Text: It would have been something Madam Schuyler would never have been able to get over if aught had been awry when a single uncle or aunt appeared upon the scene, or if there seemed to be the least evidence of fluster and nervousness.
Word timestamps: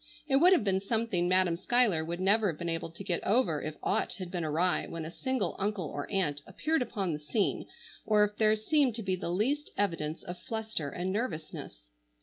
It 0.27 0.37
would 0.37 0.51
have 0.51 0.63
been 0.63 0.81
something 0.81 1.29
Madam 1.29 1.55
Schuyler 1.55 2.03
would 2.03 2.19
never 2.19 2.47
have 2.51 2.57
been 2.57 2.67
able 2.69 2.89
to 2.89 3.03
get 3.03 3.23
over 3.23 3.61
if 3.61 3.75
aught 3.83 4.13
had 4.13 4.31
been 4.31 4.43
awry 4.43 4.87
when 4.87 5.05
a 5.05 5.11
single 5.11 5.55
uncle 5.59 5.87
or 5.91 6.09
aunt 6.11 6.41
appeared 6.47 6.81
upon 6.81 7.13
the 7.13 7.19
scene, 7.19 7.67
or 8.03 8.23
if 8.23 8.35
there 8.35 8.55
seemed 8.55 8.95
to 8.95 9.03
be 9.03 9.15
the 9.15 9.29
least 9.29 9.69
evidence 9.77 10.23
of 10.23 10.39
fluster 10.39 10.89
and 10.89 11.13
nervousness. 11.13 11.91